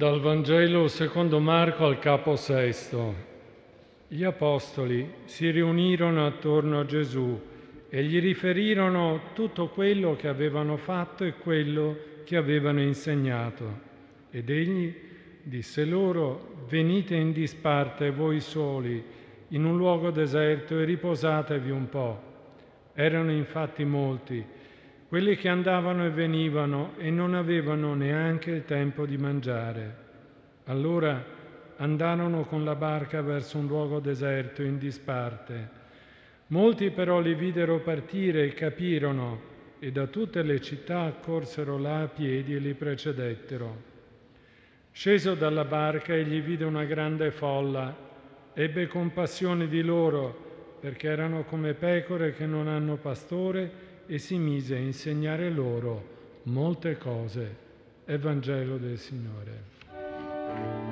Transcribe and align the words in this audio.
Dal 0.00 0.18
Vangelo 0.18 0.88
secondo 0.88 1.40
Marco 1.40 1.84
al 1.84 1.98
capo 1.98 2.34
sesto. 2.34 3.14
Gli 4.08 4.24
apostoli 4.24 5.06
si 5.26 5.50
riunirono 5.50 6.24
attorno 6.24 6.80
a 6.80 6.86
Gesù 6.86 7.38
e 7.86 8.02
gli 8.04 8.18
riferirono 8.18 9.20
tutto 9.34 9.68
quello 9.68 10.16
che 10.16 10.26
avevano 10.26 10.78
fatto 10.78 11.24
e 11.24 11.34
quello 11.34 11.98
che 12.24 12.36
avevano 12.36 12.80
insegnato. 12.80 13.78
Ed 14.30 14.48
egli 14.48 14.90
disse 15.42 15.84
loro, 15.84 16.64
venite 16.66 17.14
in 17.14 17.32
disparte 17.34 18.10
voi 18.10 18.40
soli 18.40 19.04
in 19.48 19.66
un 19.66 19.76
luogo 19.76 20.10
deserto 20.10 20.78
e 20.78 20.84
riposatevi 20.84 21.70
un 21.70 21.88
po'. 21.90 22.22
Erano 22.94 23.32
infatti 23.32 23.84
molti 23.84 24.42
quelli 25.10 25.34
che 25.34 25.48
andavano 25.48 26.06
e 26.06 26.10
venivano 26.10 26.92
e 26.96 27.10
non 27.10 27.34
avevano 27.34 27.94
neanche 27.94 28.52
il 28.52 28.64
tempo 28.64 29.06
di 29.06 29.18
mangiare. 29.18 29.96
Allora 30.66 31.20
andarono 31.78 32.44
con 32.44 32.62
la 32.62 32.76
barca 32.76 33.20
verso 33.20 33.58
un 33.58 33.66
luogo 33.66 33.98
deserto 33.98 34.62
in 34.62 34.78
disparte. 34.78 35.68
Molti 36.46 36.90
però 36.90 37.18
li 37.18 37.34
videro 37.34 37.80
partire 37.80 38.44
e 38.44 38.54
capirono 38.54 39.40
e 39.80 39.90
da 39.90 40.06
tutte 40.06 40.42
le 40.42 40.60
città 40.60 41.00
accorsero 41.00 41.76
là 41.76 42.02
a 42.02 42.06
piedi 42.06 42.54
e 42.54 42.58
li 42.60 42.74
precedettero. 42.74 43.82
Sceso 44.92 45.34
dalla 45.34 45.64
barca 45.64 46.14
egli 46.14 46.40
vide 46.40 46.64
una 46.64 46.84
grande 46.84 47.32
folla, 47.32 47.92
ebbe 48.54 48.86
compassione 48.86 49.66
di 49.66 49.82
loro 49.82 50.76
perché 50.78 51.08
erano 51.08 51.42
come 51.42 51.74
pecore 51.74 52.32
che 52.32 52.46
non 52.46 52.68
hanno 52.68 52.94
pastore 52.94 53.88
e 54.10 54.18
si 54.18 54.38
mise 54.38 54.74
a 54.74 54.78
insegnare 54.78 55.50
loro 55.50 56.02
molte 56.44 56.98
cose. 56.98 57.68
Evangelo 58.06 58.76
del 58.76 58.98
Signore. 58.98 60.89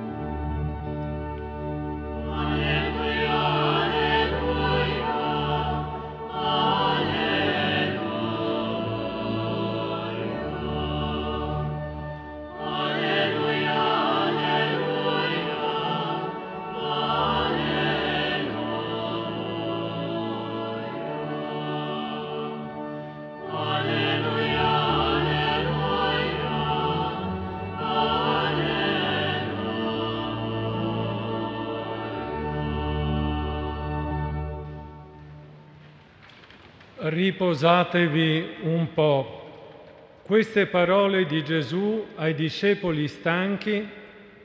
Riposatevi 37.09 38.55
un 38.61 38.93
po'. 38.93 39.37
Queste 40.23 40.67
parole 40.67 41.25
di 41.25 41.43
Gesù 41.43 42.05
ai 42.15 42.35
discepoli 42.35 43.07
stanchi 43.07 43.87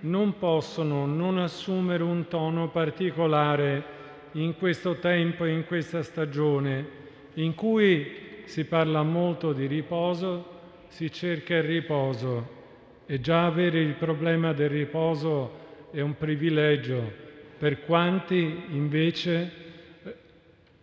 non 0.00 0.38
possono 0.38 1.06
non 1.06 1.38
assumere 1.38 2.02
un 2.02 2.26
tono 2.28 2.68
particolare 2.68 3.92
in 4.32 4.56
questo 4.56 4.96
tempo, 4.96 5.44
in 5.44 5.64
questa 5.66 6.02
stagione, 6.02 7.02
in 7.34 7.54
cui 7.54 8.42
si 8.44 8.64
parla 8.64 9.02
molto 9.02 9.52
di 9.52 9.66
riposo, 9.66 10.52
si 10.88 11.10
cerca 11.12 11.56
il 11.56 11.62
riposo 11.64 12.62
e 13.06 13.20
già 13.20 13.46
avere 13.46 13.80
il 13.80 13.94
problema 13.94 14.52
del 14.52 14.70
riposo 14.70 15.62
è 15.90 16.00
un 16.00 16.16
privilegio 16.16 17.22
per 17.58 17.84
quanti 17.84 18.64
invece 18.70 19.63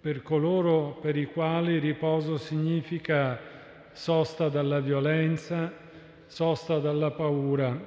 per 0.02 0.24
coloro 0.24 0.98
per 1.00 1.16
i 1.16 1.26
quali 1.26 1.78
riposo 1.78 2.38
significa 2.38 3.40
sosta 3.92 4.50
dalla 4.50 4.80
violenza, 4.80 5.72
sosta 6.26 6.80
dalla 6.80 7.12
paura. 7.12 7.80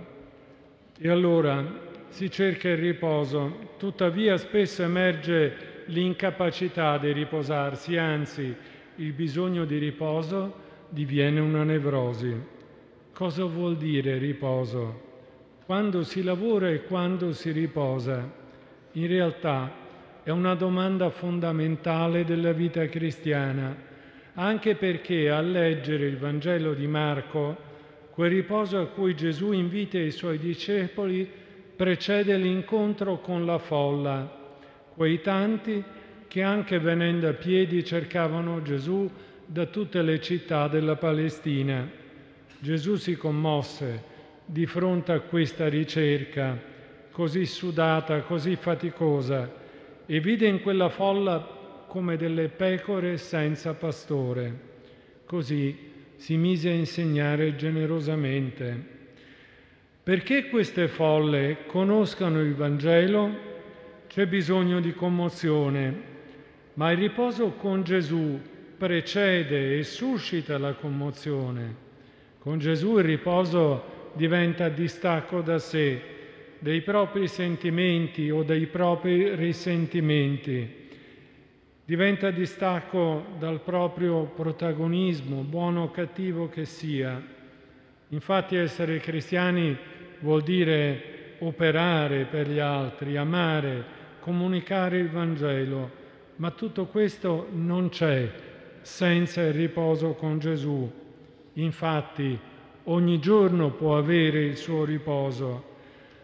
E 0.96 1.08
allora 1.08 1.64
si 2.10 2.30
cerca 2.30 2.68
il 2.68 2.76
riposo, 2.76 3.72
tuttavia 3.78 4.36
spesso 4.36 4.84
emerge 4.84 5.82
l'incapacità 5.86 6.98
di 6.98 7.10
riposarsi, 7.10 7.96
anzi 7.96 8.54
il 8.96 9.12
bisogno 9.12 9.64
di 9.64 9.78
riposo 9.78 10.54
diviene 10.90 11.40
una 11.40 11.64
nevrosi. 11.64 12.32
Cosa 13.12 13.44
vuol 13.44 13.76
dire 13.76 14.18
riposo? 14.18 15.02
Quando 15.66 16.04
si 16.04 16.22
lavora 16.22 16.68
e 16.70 16.84
quando 16.84 17.32
si 17.32 17.50
riposa. 17.50 18.42
In 18.92 19.08
realtà 19.08 19.82
è 20.24 20.30
una 20.30 20.54
domanda 20.54 21.10
fondamentale 21.10 22.24
della 22.24 22.52
vita 22.52 22.86
cristiana, 22.86 23.76
anche 24.32 24.74
perché 24.74 25.28
a 25.28 25.42
leggere 25.42 26.06
il 26.06 26.16
Vangelo 26.16 26.72
di 26.72 26.86
Marco, 26.86 27.54
quel 28.10 28.30
riposo 28.30 28.78
a 28.80 28.86
cui 28.86 29.14
Gesù 29.14 29.52
invita 29.52 29.98
i 29.98 30.10
suoi 30.10 30.38
discepoli 30.38 31.30
precede 31.76 32.38
l'incontro 32.38 33.18
con 33.20 33.44
la 33.44 33.58
folla, 33.58 34.26
quei 34.94 35.20
tanti 35.20 35.84
che 36.26 36.42
anche 36.42 36.78
venendo 36.78 37.28
a 37.28 37.34
piedi 37.34 37.84
cercavano 37.84 38.62
Gesù 38.62 39.10
da 39.44 39.66
tutte 39.66 40.00
le 40.00 40.22
città 40.22 40.68
della 40.68 40.96
Palestina. 40.96 41.86
Gesù 42.60 42.96
si 42.96 43.14
commosse 43.14 44.02
di 44.46 44.64
fronte 44.64 45.12
a 45.12 45.20
questa 45.20 45.68
ricerca 45.68 46.58
così 47.10 47.44
sudata, 47.44 48.22
così 48.22 48.56
faticosa 48.56 49.62
e 50.06 50.20
vide 50.20 50.46
in 50.46 50.60
quella 50.60 50.88
folla 50.88 51.40
come 51.86 52.16
delle 52.16 52.48
pecore 52.48 53.16
senza 53.16 53.74
pastore. 53.74 54.72
Così 55.26 55.92
si 56.16 56.36
mise 56.36 56.70
a 56.70 56.74
insegnare 56.74 57.56
generosamente. 57.56 58.92
Perché 60.02 60.48
queste 60.48 60.88
folle 60.88 61.64
conoscano 61.66 62.40
il 62.40 62.54
Vangelo 62.54 63.52
c'è 64.06 64.26
bisogno 64.26 64.80
di 64.80 64.92
commozione, 64.92 66.12
ma 66.74 66.90
il 66.90 66.98
riposo 66.98 67.52
con 67.52 67.82
Gesù 67.82 68.38
precede 68.76 69.78
e 69.78 69.82
suscita 69.82 70.58
la 70.58 70.74
commozione. 70.74 71.82
Con 72.38 72.58
Gesù 72.58 72.98
il 72.98 73.04
riposo 73.04 74.10
diventa 74.12 74.68
distacco 74.68 75.40
da 75.40 75.58
sé, 75.58 76.00
dei 76.64 76.80
propri 76.80 77.28
sentimenti 77.28 78.30
o 78.30 78.42
dei 78.42 78.64
propri 78.64 79.34
risentimenti, 79.34 80.66
diventa 81.84 82.30
distacco 82.30 83.22
dal 83.38 83.60
proprio 83.60 84.32
protagonismo, 84.34 85.42
buono 85.42 85.82
o 85.82 85.90
cattivo 85.90 86.48
che 86.48 86.64
sia. 86.64 87.22
Infatti 88.08 88.56
essere 88.56 88.98
cristiani 88.98 89.76
vuol 90.20 90.42
dire 90.42 91.36
operare 91.40 92.24
per 92.24 92.48
gli 92.48 92.60
altri, 92.60 93.18
amare, 93.18 93.84
comunicare 94.20 94.96
il 94.96 95.10
Vangelo, 95.10 95.90
ma 96.36 96.50
tutto 96.50 96.86
questo 96.86 97.46
non 97.52 97.90
c'è 97.90 98.26
senza 98.80 99.42
il 99.42 99.52
riposo 99.52 100.14
con 100.14 100.38
Gesù. 100.38 100.90
Infatti 101.52 102.38
ogni 102.84 103.18
giorno 103.18 103.68
può 103.72 103.98
avere 103.98 104.40
il 104.44 104.56
suo 104.56 104.86
riposo 104.86 105.72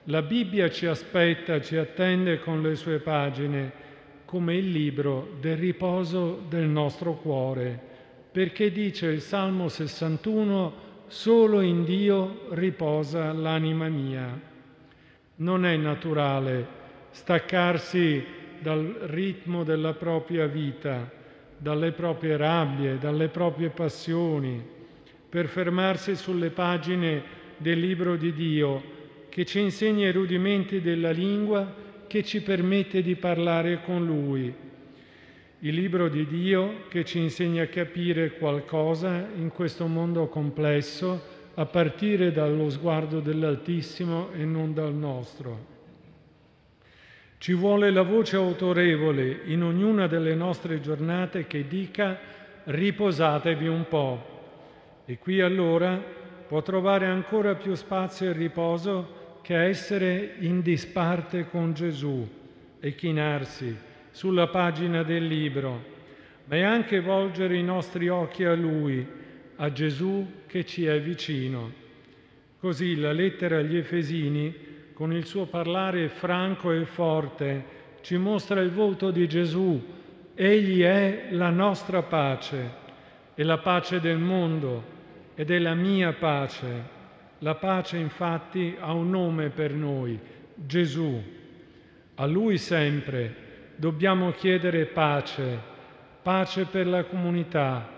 la 0.04 0.22
Bibbia 0.22 0.70
ci 0.70 0.86
aspetta, 0.86 1.60
ci 1.60 1.76
attende 1.76 2.40
con 2.40 2.62
le 2.62 2.74
sue 2.74 3.00
pagine 3.00 3.88
come 4.24 4.56
il 4.56 4.70
libro 4.70 5.36
del 5.40 5.56
riposo 5.56 6.42
del 6.48 6.66
nostro 6.66 7.14
cuore, 7.14 7.78
perché 8.32 8.70
dice 8.70 9.06
il 9.06 9.20
Salmo 9.20 9.68
61, 9.68 10.88
solo 11.08 11.60
in 11.60 11.84
Dio 11.84 12.46
riposa 12.50 13.32
l'anima 13.32 13.88
mia. 13.88 14.40
Non 15.36 15.66
è 15.66 15.76
naturale 15.76 16.78
staccarsi 17.10 18.24
dal 18.60 18.84
ritmo 19.02 19.64
della 19.64 19.94
propria 19.94 20.46
vita, 20.46 21.10
dalle 21.58 21.92
proprie 21.92 22.36
rabbie, 22.36 22.98
dalle 22.98 23.28
proprie 23.28 23.68
passioni, 23.70 24.64
per 25.28 25.46
fermarsi 25.46 26.14
sulle 26.16 26.50
pagine 26.50 27.38
del 27.58 27.78
libro 27.78 28.16
di 28.16 28.32
Dio 28.32 28.98
che 29.30 29.46
ci 29.46 29.60
insegna 29.60 30.08
i 30.08 30.12
rudimenti 30.12 30.82
della 30.82 31.12
lingua, 31.12 31.72
che 32.06 32.24
ci 32.24 32.42
permette 32.42 33.00
di 33.00 33.14
parlare 33.14 33.80
con 33.82 34.04
Lui. 34.04 34.52
Il 35.60 35.74
libro 35.74 36.08
di 36.08 36.26
Dio 36.26 36.88
che 36.88 37.04
ci 37.04 37.20
insegna 37.20 37.62
a 37.62 37.68
capire 37.68 38.32
qualcosa 38.32 39.28
in 39.36 39.50
questo 39.50 39.86
mondo 39.86 40.26
complesso 40.26 41.38
a 41.54 41.64
partire 41.66 42.32
dallo 42.32 42.68
sguardo 42.70 43.20
dell'Altissimo 43.20 44.30
e 44.32 44.44
non 44.44 44.74
dal 44.74 44.94
nostro. 44.94 45.68
Ci 47.38 47.52
vuole 47.52 47.90
la 47.90 48.02
voce 48.02 48.36
autorevole 48.36 49.42
in 49.44 49.62
ognuna 49.62 50.06
delle 50.08 50.34
nostre 50.34 50.80
giornate 50.80 51.46
che 51.46 51.68
dica 51.68 52.18
riposatevi 52.64 53.68
un 53.68 53.86
po'. 53.86 54.38
E 55.04 55.18
qui 55.18 55.40
allora 55.40 56.02
può 56.48 56.62
trovare 56.62 57.06
ancora 57.06 57.54
più 57.54 57.74
spazio 57.74 58.28
e 58.28 58.32
riposo 58.32 59.18
che 59.42 59.56
essere 59.56 60.34
in 60.38 60.62
disparte 60.62 61.48
con 61.48 61.74
Gesù 61.74 62.28
e 62.80 62.94
chinarsi 62.94 63.76
sulla 64.10 64.48
pagina 64.48 65.02
del 65.02 65.26
libro, 65.26 65.84
ma 66.44 66.56
è 66.56 66.62
anche 66.62 67.00
volgere 67.00 67.56
i 67.56 67.62
nostri 67.62 68.08
occhi 68.08 68.44
a 68.44 68.54
Lui, 68.54 69.06
a 69.56 69.72
Gesù 69.72 70.42
che 70.46 70.64
ci 70.64 70.86
è 70.86 71.00
vicino. 71.00 71.72
Così 72.58 72.96
la 72.96 73.12
lettera 73.12 73.58
agli 73.58 73.76
Efesini, 73.76 74.54
con 74.92 75.12
il 75.12 75.24
suo 75.24 75.46
parlare 75.46 76.08
franco 76.08 76.72
e 76.72 76.84
forte, 76.84 77.64
ci 78.02 78.16
mostra 78.16 78.60
il 78.60 78.70
volto 78.70 79.10
di 79.10 79.28
Gesù. 79.28 79.82
Egli 80.34 80.82
è 80.82 81.28
la 81.30 81.50
nostra 81.50 82.02
pace, 82.02 82.70
è 83.34 83.42
la 83.42 83.58
pace 83.58 84.00
del 84.00 84.18
mondo 84.18 84.98
ed 85.34 85.50
è 85.50 85.58
la 85.58 85.74
mia 85.74 86.12
pace. 86.12 86.98
La 87.42 87.54
pace 87.54 87.96
infatti 87.96 88.76
ha 88.78 88.92
un 88.92 89.08
nome 89.08 89.48
per 89.48 89.72
noi, 89.72 90.20
Gesù. 90.54 91.22
A 92.16 92.26
Lui 92.26 92.58
sempre 92.58 93.34
dobbiamo 93.76 94.32
chiedere 94.32 94.84
pace, 94.84 95.58
pace 96.22 96.66
per 96.66 96.86
la 96.86 97.04
comunità, 97.04 97.88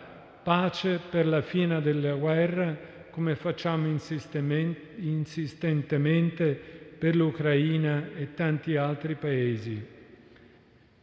pace 0.45 1.01
per 1.11 1.27
la 1.27 1.43
fine 1.43 1.81
della 1.81 2.15
guerra, 2.15 2.77
come 3.11 3.35
facciamo 3.35 3.89
insistentemente 3.89 6.53
per 6.99 7.17
l'Ucraina 7.17 8.11
e 8.17 8.35
tanti 8.35 8.77
altri 8.77 9.17
paesi. 9.17 9.85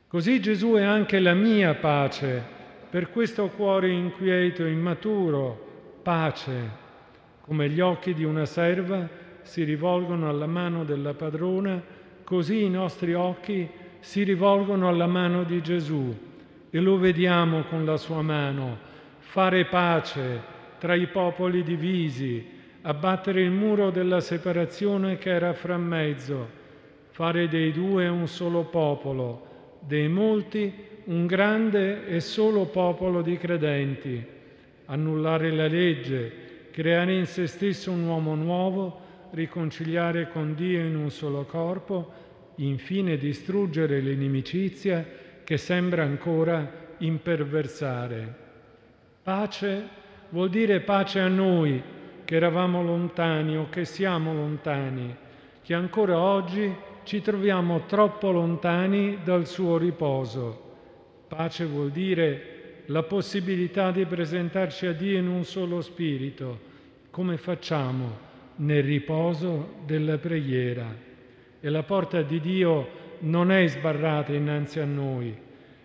Così 0.08 0.40
Gesù 0.40 0.76
è 0.76 0.84
anche 0.84 1.20
la 1.20 1.34
mia 1.34 1.76
pace, 1.76 2.42
per 2.90 3.12
questo 3.12 3.50
cuore 3.50 3.90
inquieto 3.90 4.64
e 4.64 4.72
immaturo, 4.72 6.00
pace, 6.02 6.88
come 7.50 7.68
gli 7.68 7.80
occhi 7.80 8.14
di 8.14 8.24
una 8.24 8.46
serva 8.46 9.10
si 9.42 9.64
rivolgono 9.64 10.30
alla 10.30 10.46
mano 10.46 10.84
della 10.84 11.16
padrona, 11.16 11.82
così 12.24 12.64
i 12.64 12.70
nostri 12.70 13.16
occhi 13.16 13.68
si 14.02 14.22
rivolgono 14.22 14.88
alla 14.88 15.08
mano 15.08 15.44
di 15.44 15.60
Gesù 15.60 16.16
e 16.70 16.80
lo 16.80 17.00
vediamo 17.00 17.64
con 17.64 17.86
la 17.86 17.98
sua 17.98 18.22
mano 18.22 18.78
fare 19.18 19.66
pace 19.66 20.58
tra 20.78 20.94
i 20.94 21.08
popoli 21.08 21.64
divisi, 21.64 22.46
abbattere 22.84 23.42
il 23.42 23.50
muro 23.50 23.90
della 23.90 24.20
separazione 24.20 25.18
che 25.18 25.32
era 25.32 25.54
fra 25.54 25.76
mezzo, 25.76 26.48
fare 27.10 27.48
dei 27.48 27.72
due 27.72 28.08
un 28.08 28.28
solo 28.28 28.66
popolo, 28.66 29.80
dei 29.80 30.08
molti 30.08 30.72
un 31.06 31.26
grande 31.26 32.06
e 32.06 32.20
solo 32.20 32.66
popolo 32.66 33.24
di 33.24 33.38
credenti, 33.40 34.24
annullare 34.86 35.50
la 35.50 35.66
legge, 35.66 36.49
creare 36.72 37.14
in 37.14 37.26
se 37.26 37.48
stesso 37.48 37.92
un 37.92 38.04
uomo 38.04 38.36
nuovo, 38.36 39.00
riconciliare 39.32 40.30
con 40.30 40.56
Dio 40.56 40.80
in 40.80 40.96
un 40.96 41.12
solo 41.12 41.46
corpo, 41.46 42.12
infine 42.56 43.18
distruggere 43.18 44.00
l'inimicizia 44.00 45.06
che 45.44 45.58
sembra 45.58 46.04
ancora 46.04 46.88
imperversare. 47.00 48.36
Pace 49.24 49.88
vuol 50.30 50.50
dire 50.50 50.82
pace 50.82 51.20
a 51.20 51.28
noi 51.28 51.82
che 52.26 52.36
eravamo 52.36 52.84
lontani 52.84 53.58
o 53.58 53.70
che 53.70 53.86
siamo 53.86 54.34
lontani, 54.34 55.16
che 55.62 55.74
ancora 55.74 56.20
oggi 56.20 56.72
ci 57.04 57.22
troviamo 57.22 57.86
troppo 57.88 58.32
lontani 58.32 59.20
dal 59.24 59.48
suo 59.48 59.78
riposo. 59.78 60.68
Pace 61.28 61.66
vuol 61.66 61.90
dire 61.92 62.59
la 62.90 63.04
possibilità 63.04 63.92
di 63.92 64.06
presentarci 64.06 64.88
a 64.88 64.94
Dio 64.94 65.18
in 65.18 65.28
un 65.28 65.44
solo 65.44 65.82
spirito, 65.82 66.68
come 67.12 67.38
facciamo 67.38 68.28
nel 68.58 68.84
riposo 68.84 69.76
della 69.86 70.18
preghiera. 70.18 70.88
E 71.60 71.70
la 71.70 71.84
porta 71.84 72.22
di 72.24 72.40
Dio 72.40 72.88
non 73.20 73.52
è 73.52 73.68
sbarrata 73.68 74.34
innanzi 74.34 74.80
a 74.80 74.86
noi 74.86 75.36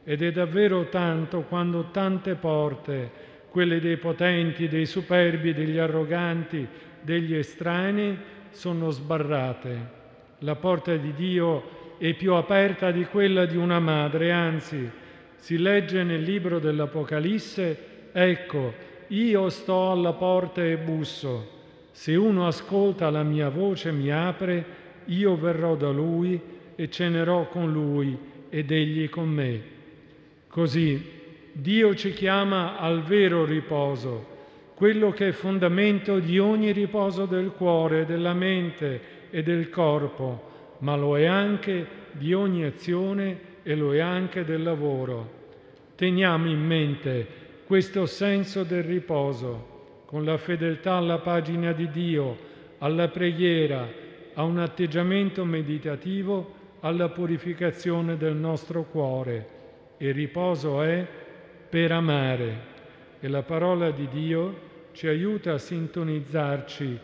ed 0.03 0.23
è 0.23 0.33
davvero 0.33 0.89
tanto 0.89 1.43
quando 1.43 1.91
tante 1.91 2.35
porte, 2.37 3.11
quelle 3.51 3.81
dei 3.81 3.97
potenti, 3.97 4.69
dei 4.69 4.87
superbi, 4.87 5.53
degli 5.53 5.79
arroganti, 5.79 6.67
degli 7.01 7.35
estranei, 7.35 8.17
sono 8.51 8.91
sbarrate. 8.91 10.03
La 10.39 10.57
porta 10.57 10.97
di 10.97 11.13
Dio 11.13 11.97
è 11.99 12.15
più 12.15 12.33
aperta 12.35 12.91
di 12.91 13.05
quella 13.05 13.45
di 13.45 13.57
una 13.57 13.79
madre, 13.79 14.33
anzi, 14.33 14.91
si 15.45 15.59
legge 15.59 16.03
nel 16.05 16.23
libro 16.23 16.59
dell'Apocalisse, 16.59 18.09
ecco, 18.13 18.73
io 19.09 19.51
sto 19.51 19.91
alla 19.91 20.15
porta 20.15 20.65
e 20.65 20.79
busso. 20.79 21.51
Se 21.91 22.17
uno 22.17 22.47
ascolta 22.47 23.11
la 23.11 23.23
mia 23.23 23.51
voce 23.51 23.91
e 23.91 23.93
mi 23.93 24.11
apre, 24.11 24.65
io 25.05 25.37
verrò 25.37 25.77
da 25.77 25.91
lui 25.91 26.41
e 26.75 26.89
cenerò 26.89 27.47
con 27.49 27.71
lui 27.71 28.17
ed 28.49 28.71
egli 28.71 29.11
con 29.11 29.29
me. 29.29 29.63
Così 30.49 31.11
Dio 31.53 31.95
ci 31.95 32.15
chiama 32.15 32.79
al 32.79 33.03
vero 33.03 33.45
riposo, 33.45 34.27
quello 34.75 35.11
che 35.11 35.29
è 35.29 35.33
fondamento 35.33 36.21
di 36.21 36.39
ogni 36.39 36.73
riposo 36.73 37.27
del 37.27 37.51
cuore, 37.51 38.07
della 38.07 38.33
mente 38.33 39.29
e 39.29 39.43
del 39.43 39.69
corpo, 39.69 40.77
ma 40.79 40.97
lo 40.97 41.19
è 41.19 41.27
anche 41.27 41.87
di 42.13 42.33
ogni 42.33 42.65
azione 42.65 43.53
e 43.65 43.75
lo 43.75 43.95
è 43.95 43.99
anche 43.99 44.45
del 44.45 44.63
lavoro. 44.63 45.43
Teniamo 45.97 46.49
in 46.49 46.61
mente 46.61 47.27
questo 47.67 48.07
senso 48.07 48.63
del 48.63 48.85
riposo, 48.85 50.03
con 50.05 50.23
la 50.23 50.37
fedeltà 50.37 50.95
alla 50.95 51.19
pagina 51.19 51.73
di 51.73 51.91
Dio, 51.91 52.37
alla 52.79 53.09
preghiera, 53.09 53.89
a 54.35 54.43
un 54.43 54.59
atteggiamento 54.59 55.45
meditativo, 55.45 56.63
alla 56.81 57.09
purificazione 57.09 58.19
del 58.19 58.37
nostro 58.37 58.85
cuore. 58.85 59.49
Il 59.97 60.13
riposo 60.13 60.83
è 60.83 61.07
per 61.71 61.91
amare 61.91 62.73
e 63.19 63.29
la 63.29 63.43
parola 63.43 63.91
di 63.91 64.07
Dio 64.09 64.73
ci 64.93 65.07
aiuta 65.07 65.55
a 65.55 65.59
sintonizzarci 65.59 66.99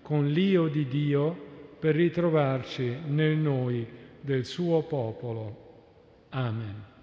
con 0.00 0.28
l'io 0.28 0.68
di 0.68 0.86
Dio 0.86 1.36
per 1.80 1.96
ritrovarci 1.96 2.98
nel 3.08 3.36
noi 3.36 3.86
del 4.20 4.44
suo 4.44 4.82
popolo. 4.82 5.63
Amen. 6.34 6.93